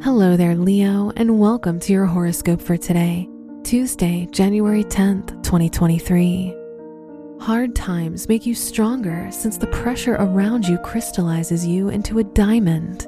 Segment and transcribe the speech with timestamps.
[0.00, 3.28] Hello there, Leo, and welcome to your horoscope for today,
[3.64, 6.54] Tuesday, January 10th, 2023.
[7.40, 13.00] Hard times make you stronger since the pressure around you crystallizes you into a diamond.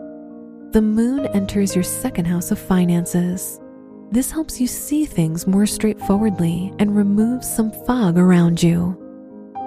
[0.73, 3.61] The moon enters your second house of finances.
[4.11, 8.97] This helps you see things more straightforwardly and removes some fog around you.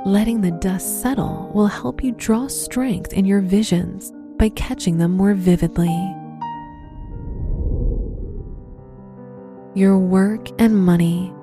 [0.05, 5.11] Letting the dust settle will help you draw strength in your visions by catching them
[5.11, 6.13] more vividly.
[9.75, 11.33] Your work and money.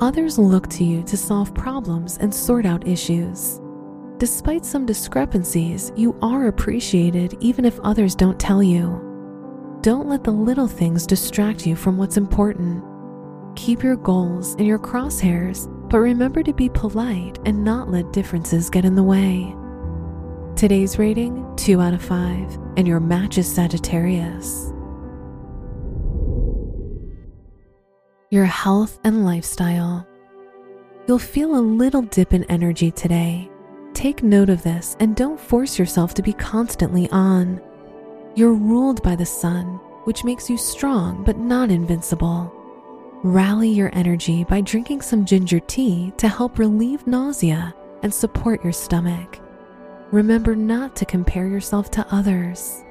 [0.00, 3.60] Others look to you to solve problems and sort out issues.
[4.16, 9.00] Despite some discrepancies, you are appreciated even if others don't tell you.
[9.82, 12.82] Don't let the little things distract you from what's important.
[13.54, 18.68] Keep your goals in your crosshairs, but remember to be polite and not let differences
[18.68, 19.54] get in the way.
[20.56, 24.72] Today's rating 2 out of 5, and your match is Sagittarius.
[28.30, 30.06] Your health and lifestyle.
[31.06, 33.50] You'll feel a little dip in energy today.
[33.94, 37.58] Take note of this and don't force yourself to be constantly on.
[38.34, 42.52] You're ruled by the sun, which makes you strong but not invincible.
[43.22, 48.74] Rally your energy by drinking some ginger tea to help relieve nausea and support your
[48.74, 49.40] stomach.
[50.12, 52.84] Remember not to compare yourself to others.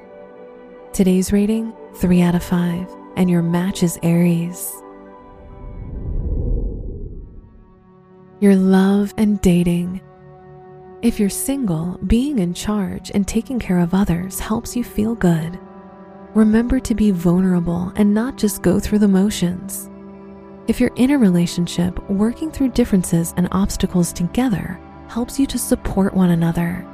[0.92, 4.82] Today's rating 3 out of 5, and your match is Aries.
[8.40, 10.00] Your love and dating.
[11.02, 15.58] If you're single, being in charge and taking care of others helps you feel good.
[16.34, 19.90] Remember to be vulnerable and not just go through the motions.
[20.68, 24.78] If you're in a relationship, working through differences and obstacles together
[25.08, 26.86] helps you to support one another.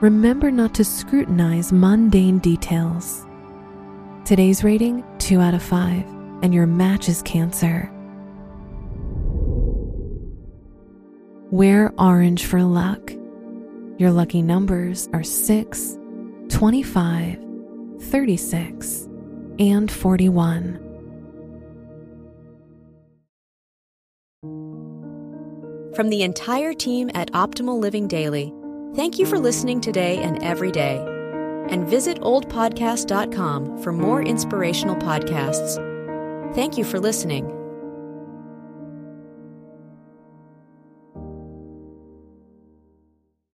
[0.00, 3.26] Remember not to scrutinize mundane details.
[4.24, 6.06] Today's rating 2 out of 5,
[6.42, 7.92] and your match is Cancer.
[11.50, 13.12] Wear orange for luck.
[13.98, 15.98] Your lucky numbers are 6,
[16.48, 17.44] 25,
[18.02, 19.08] 36,
[19.58, 20.86] and 41.
[25.96, 28.54] From the entire team at Optimal Living Daily,
[28.94, 31.04] thank you for listening today and every day.
[31.68, 35.84] And visit oldpodcast.com for more inspirational podcasts.
[36.54, 37.59] Thank you for listening.